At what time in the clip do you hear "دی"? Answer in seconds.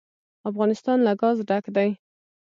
1.75-1.89